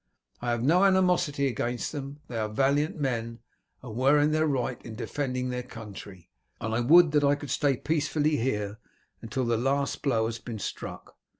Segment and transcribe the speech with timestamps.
[0.41, 3.39] I have no animosity against them, they are valiant men,
[3.83, 7.51] and were in their right in defending their country, and I would that I could
[7.51, 8.79] stay peacefully here
[9.21, 11.17] until the last blow has been struck.